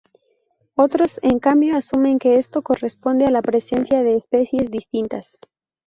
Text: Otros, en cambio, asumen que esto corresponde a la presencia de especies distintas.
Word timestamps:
Otros, 0.73 1.19
en 1.21 1.37
cambio, 1.37 1.77
asumen 1.77 2.17
que 2.17 2.39
esto 2.39 2.63
corresponde 2.63 3.25
a 3.25 3.29
la 3.29 3.43
presencia 3.43 4.01
de 4.01 4.15
especies 4.15 4.71
distintas. 4.71 5.37